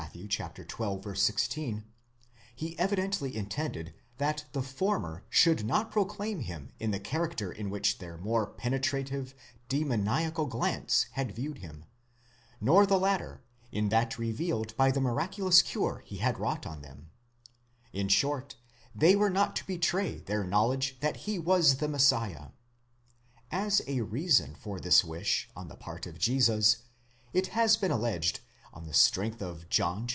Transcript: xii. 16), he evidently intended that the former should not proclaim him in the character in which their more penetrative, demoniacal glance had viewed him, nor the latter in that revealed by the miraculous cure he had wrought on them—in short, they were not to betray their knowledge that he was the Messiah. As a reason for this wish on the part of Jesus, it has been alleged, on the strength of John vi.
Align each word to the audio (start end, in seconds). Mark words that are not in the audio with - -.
xii. 0.11 1.15
16), 1.15 1.83
he 2.53 2.77
evidently 2.77 3.37
intended 3.37 3.93
that 4.17 4.43
the 4.51 4.61
former 4.61 5.23
should 5.29 5.63
not 5.65 5.89
proclaim 5.89 6.41
him 6.41 6.69
in 6.79 6.91
the 6.91 6.99
character 6.99 7.49
in 7.51 7.69
which 7.69 7.99
their 7.99 8.17
more 8.17 8.45
penetrative, 8.45 9.33
demoniacal 9.69 10.47
glance 10.47 11.05
had 11.13 11.31
viewed 11.33 11.59
him, 11.59 11.85
nor 12.59 12.85
the 12.85 12.99
latter 12.99 13.41
in 13.71 13.87
that 13.87 14.17
revealed 14.19 14.75
by 14.75 14.91
the 14.91 14.99
miraculous 14.99 15.61
cure 15.61 16.01
he 16.05 16.17
had 16.17 16.37
wrought 16.37 16.65
on 16.65 16.81
them—in 16.81 18.09
short, 18.09 18.55
they 18.93 19.15
were 19.15 19.29
not 19.29 19.55
to 19.55 19.65
betray 19.65 20.17
their 20.17 20.43
knowledge 20.43 20.99
that 20.99 21.15
he 21.17 21.39
was 21.39 21.77
the 21.77 21.87
Messiah. 21.87 22.47
As 23.49 23.81
a 23.87 24.01
reason 24.01 24.55
for 24.55 24.77
this 24.79 25.05
wish 25.05 25.47
on 25.55 25.69
the 25.69 25.77
part 25.77 26.05
of 26.05 26.19
Jesus, 26.19 26.79
it 27.33 27.47
has 27.47 27.77
been 27.77 27.91
alleged, 27.91 28.41
on 28.73 28.85
the 28.87 28.93
strength 28.93 29.41
of 29.41 29.67
John 29.67 30.07
vi. 30.07 30.09